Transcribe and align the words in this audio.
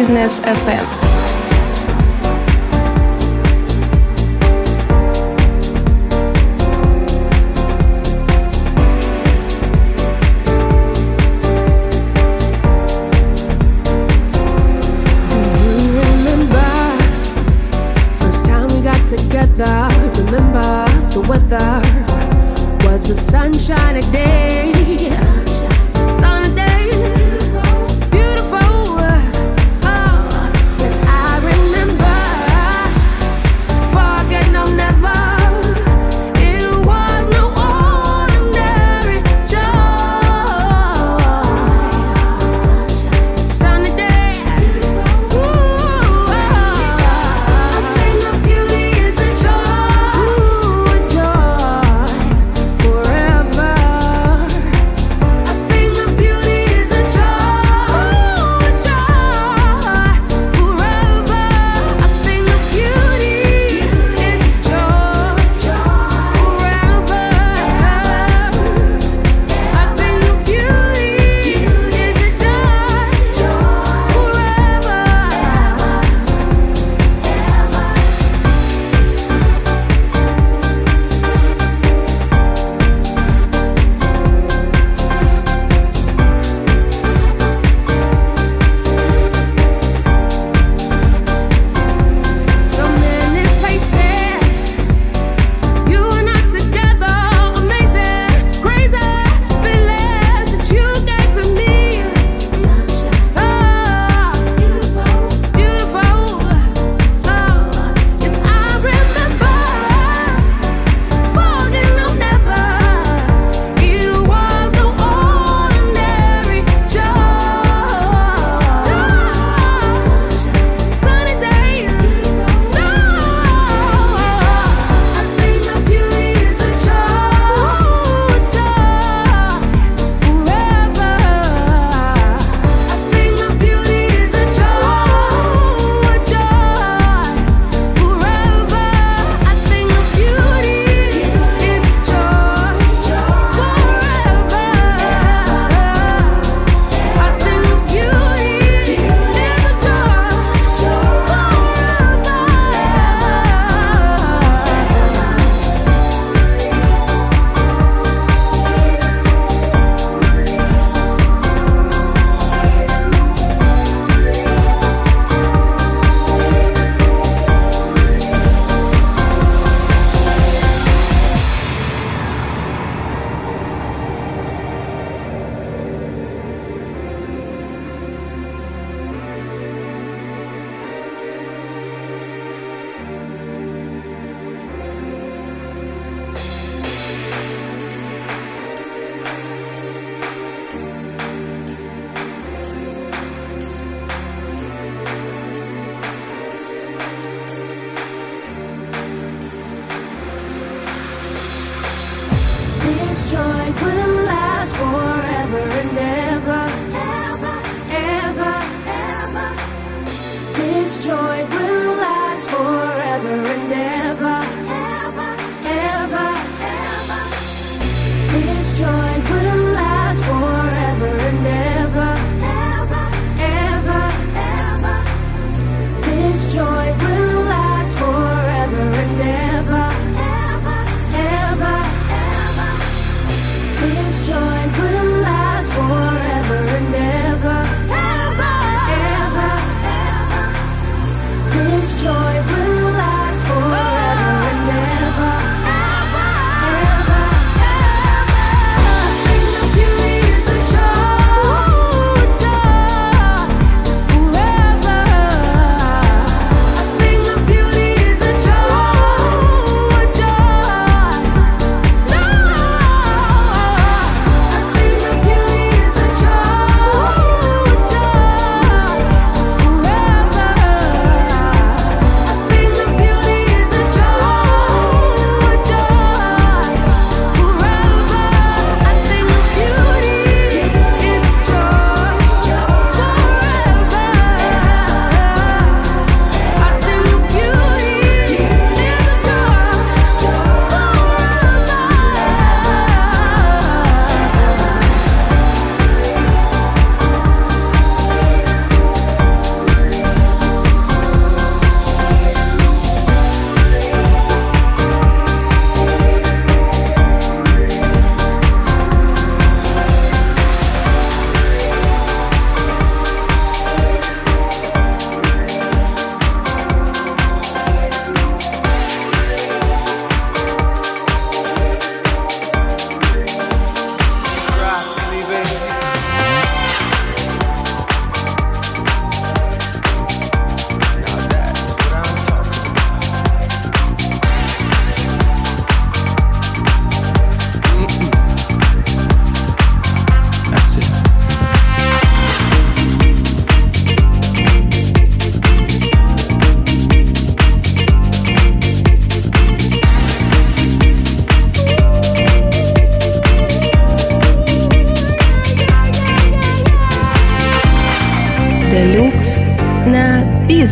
Business 0.00 0.40
FM. 0.40 1.10
together. 19.06 19.88
Remember 20.14 20.86
the 21.10 21.20
weather 21.28 21.82
was 22.86 23.08
the 23.08 23.16
sunshine 23.16 23.96
again. 23.96 24.19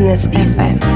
Business 0.08 0.56
FM. 0.56 0.87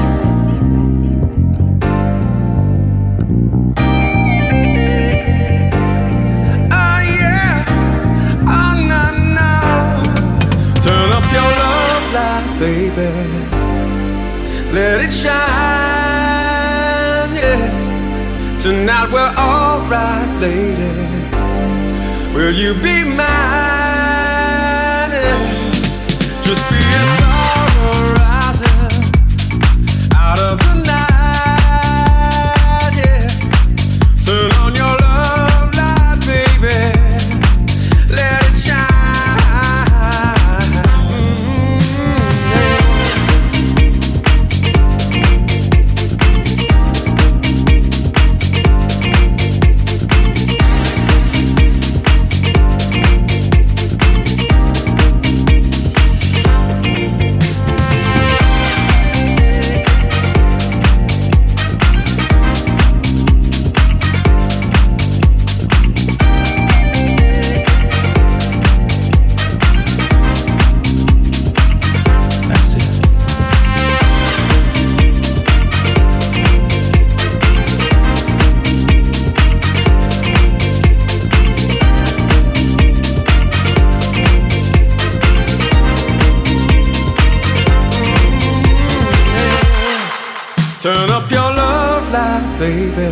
Turn 90.83 91.09
up 91.11 91.31
your 91.31 91.39
love 91.39 92.11
light, 92.11 92.59
baby. 92.59 93.07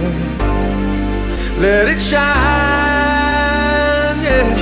Let 1.57 1.87
it 1.87 2.01
shine, 2.01 2.19
yeah. 4.19 4.57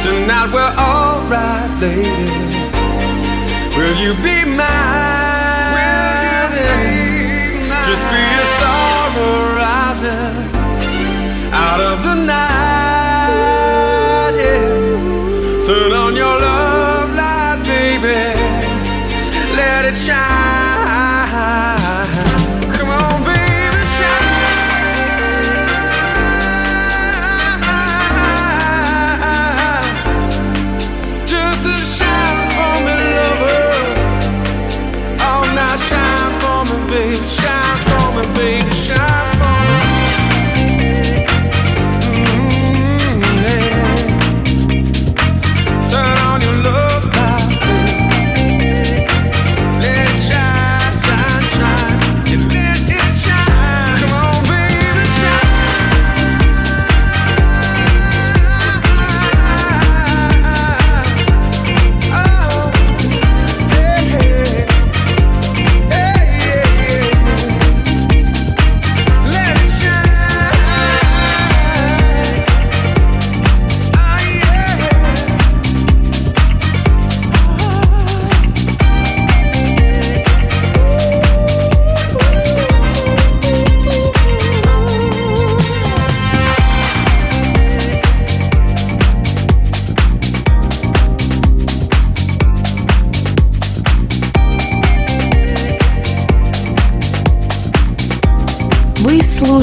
Tonight 0.00 0.48
we're 0.50 0.74
alright, 0.80 1.68
baby. 1.78 2.08
Will 3.76 3.96
you 4.00 4.14
be 4.24 4.36
mine? 4.56 5.76
Will 5.76 6.16
you 6.24 6.48
Be 6.56 7.68
mine? 7.68 7.84
Just 7.92 8.04
be 8.08 8.24
a 8.40 8.46
star 8.56 9.04
arising 9.28 10.48
out 11.52 11.80
of 11.80 11.96
the 12.04 12.13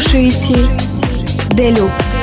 слушаете 0.01 0.55
Deluxe. 1.55 2.20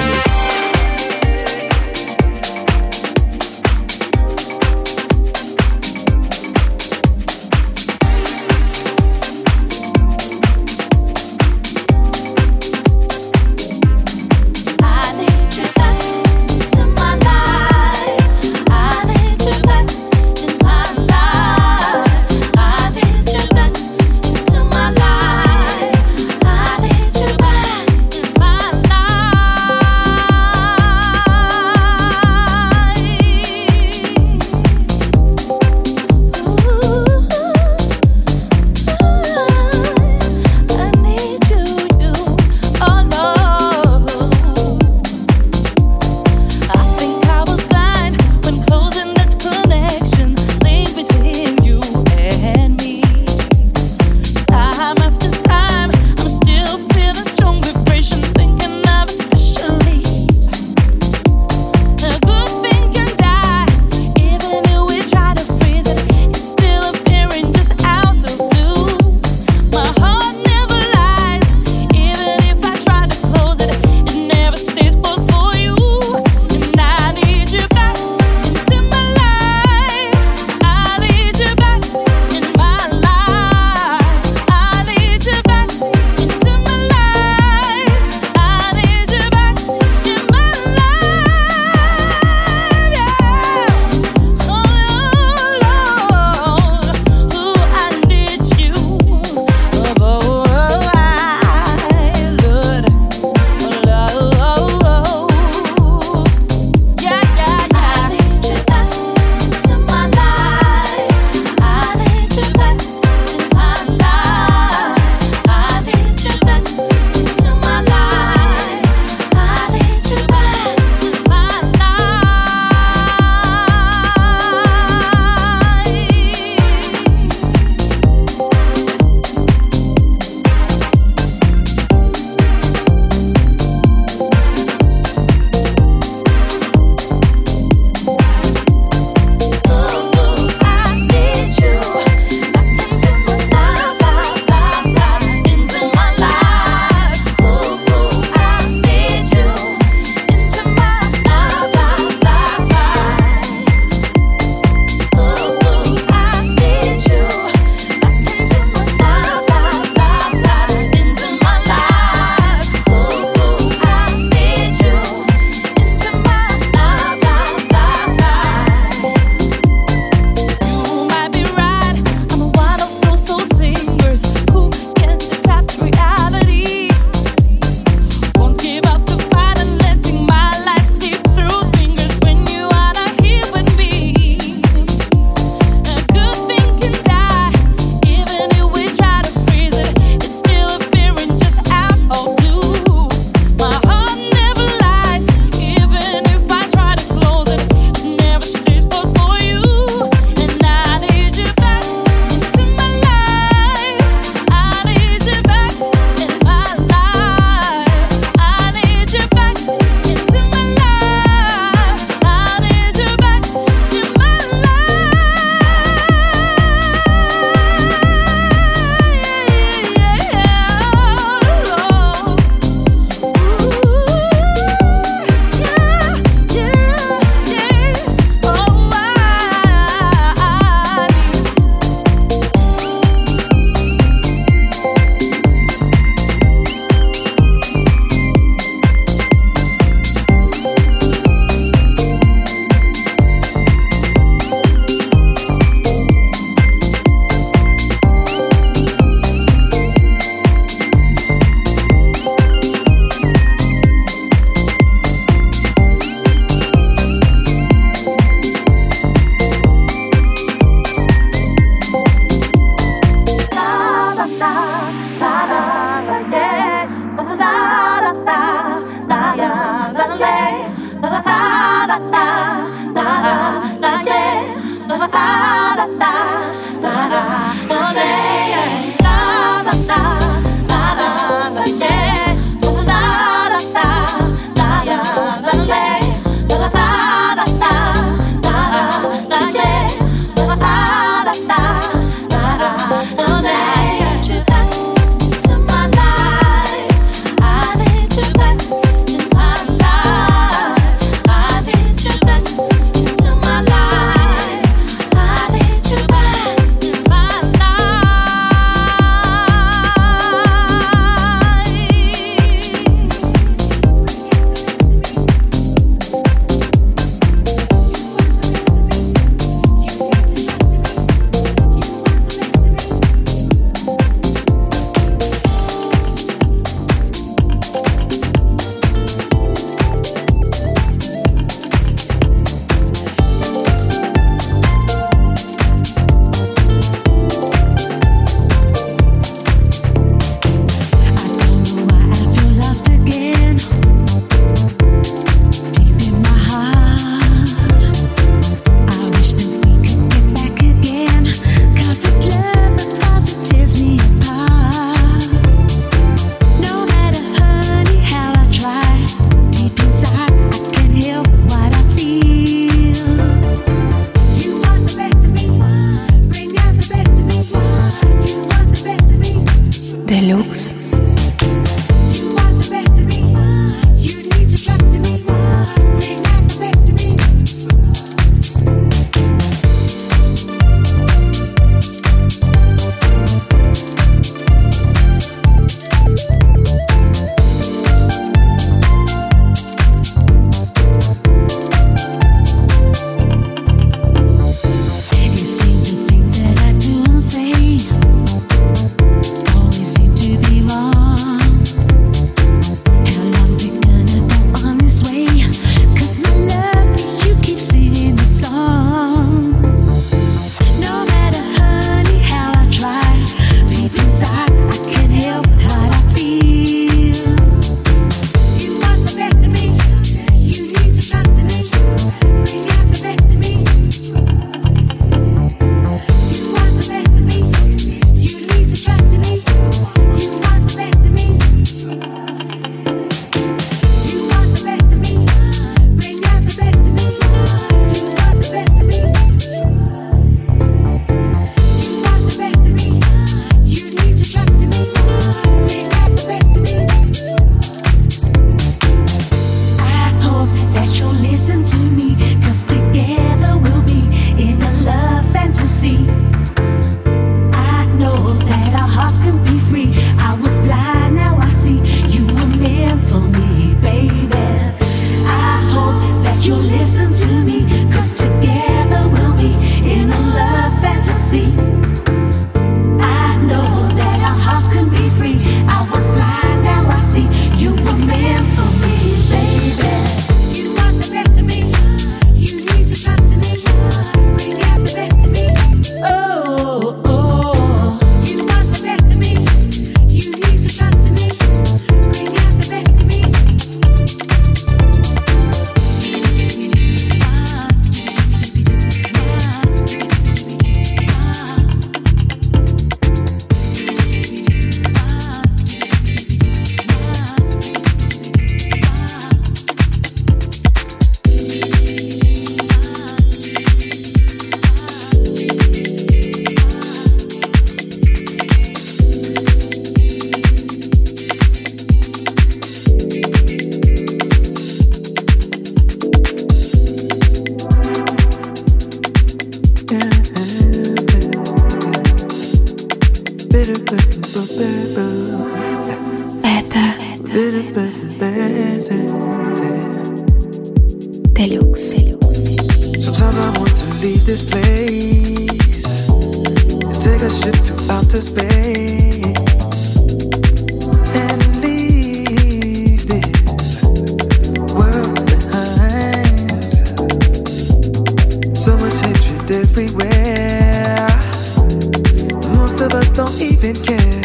us 562.98 563.10
don't 563.10 563.40
even 563.40 563.74
care. 563.74 564.20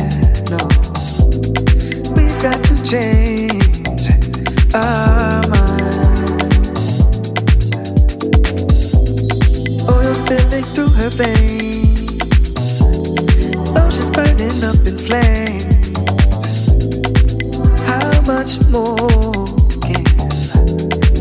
No, 0.50 0.58
we've 2.16 2.40
got 2.40 2.64
to 2.64 2.76
change 2.84 4.08
our 4.74 5.48
minds. 5.48 6.32
Oil 9.90 10.16
spilling 10.16 10.66
through 10.74 10.92
her 11.00 11.12
veins, 11.22 12.18
she's 13.96 14.10
burning 14.10 14.64
up 14.64 14.82
in 14.90 14.98
flames. 14.98 15.98
How 17.90 18.22
much 18.22 18.60
more 18.70 19.46
can 19.82 20.06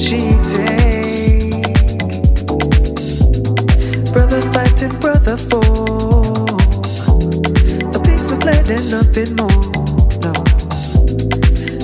she 0.00 0.20
take? 0.56 1.64
Brother 4.12 4.40
fighting 4.52 4.94
brother 5.00 5.36
for 5.36 6.11
nothing 8.80 9.36
more. 9.36 9.48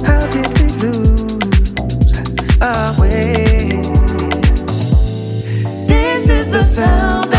How 0.06 0.26
did 0.28 0.48
we 0.58 0.68
lose 0.80 2.14
our 2.62 3.00
way? 3.00 3.82
This 5.86 6.28
is 6.30 6.48
the 6.48 6.64
sound. 6.64 7.37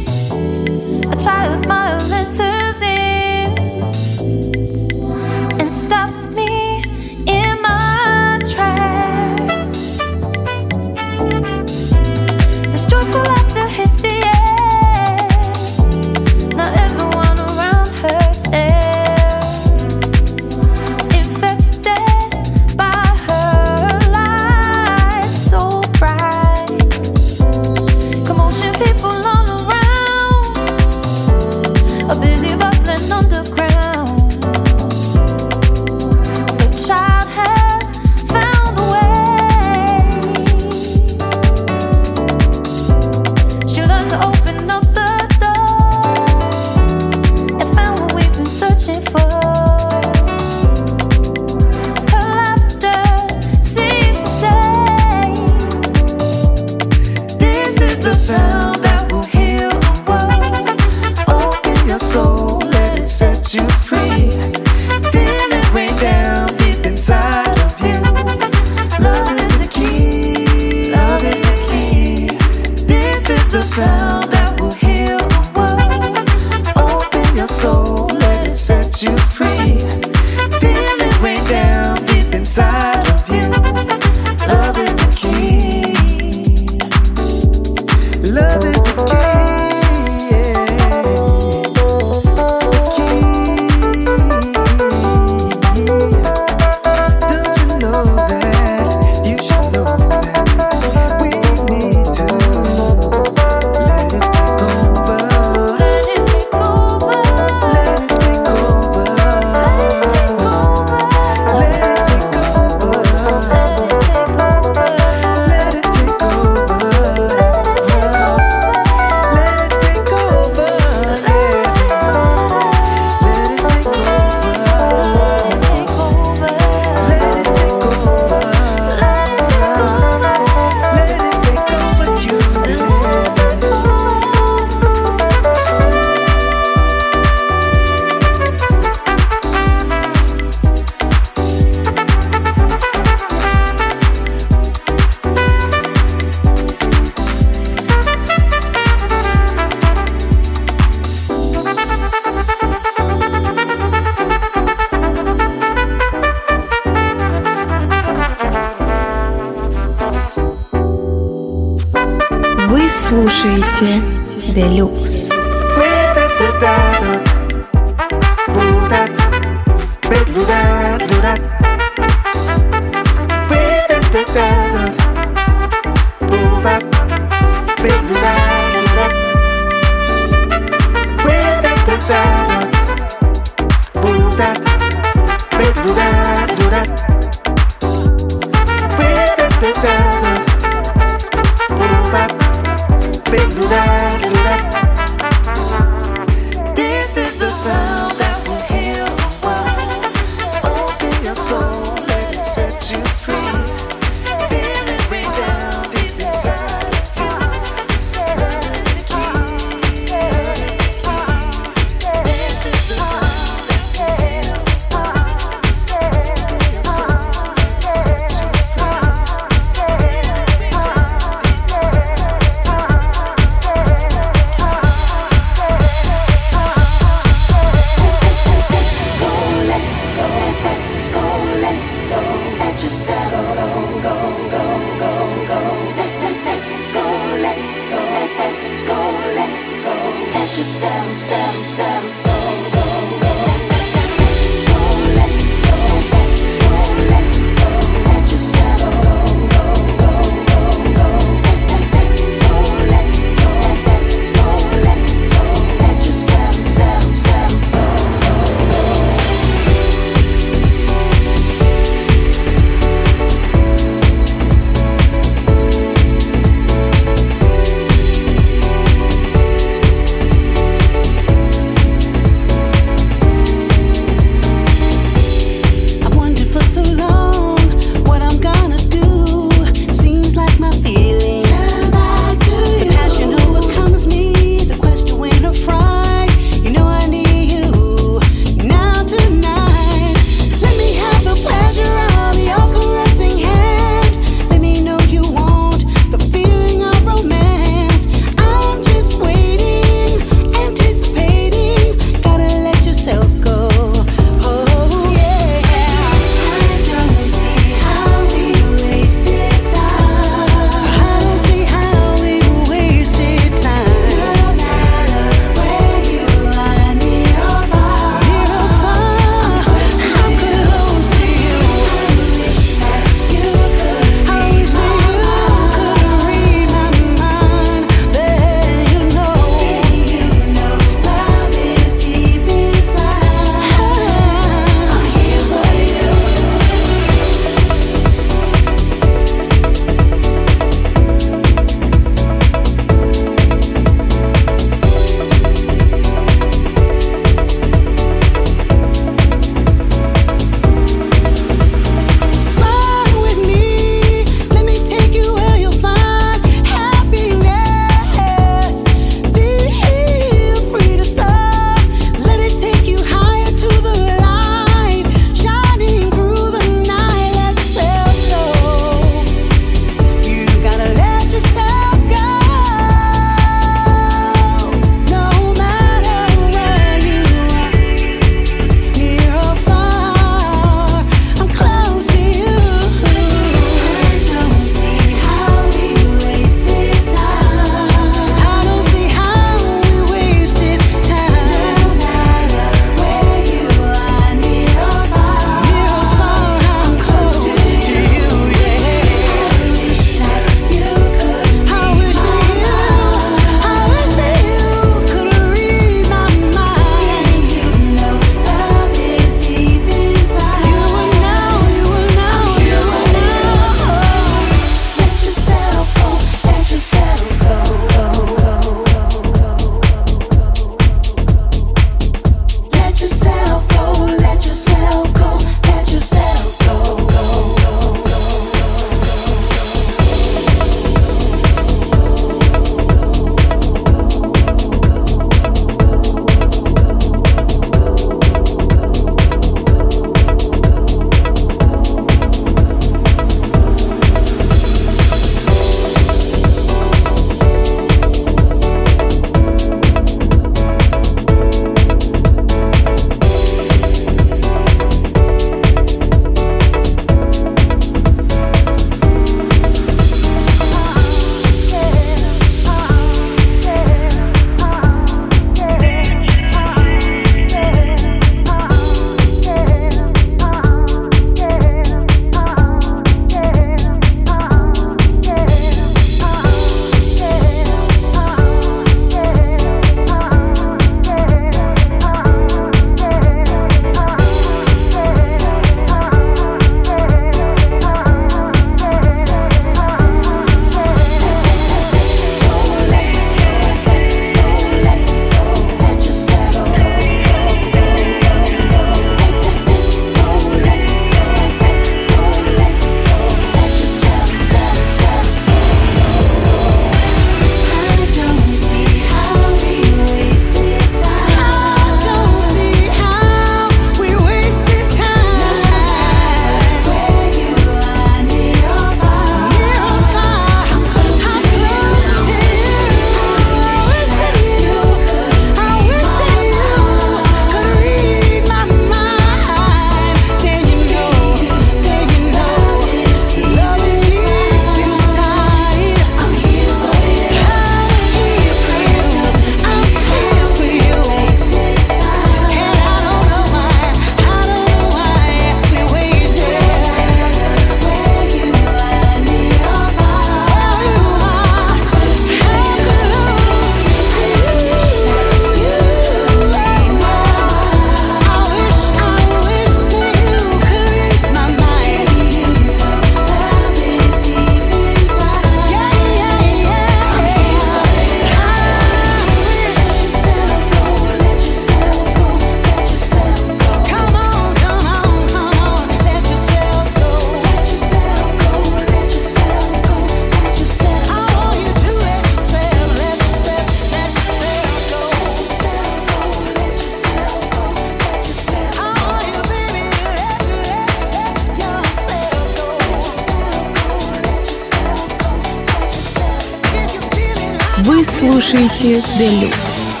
Слушаете. 598.41 599.03
Делюкс. 599.19 600.00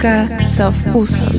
Музыка 0.00 0.26
со 0.46 0.72
вкусом. 0.72 1.29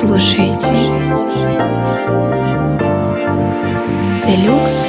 слушаете 0.00 0.72
Делюкс. 4.26 4.88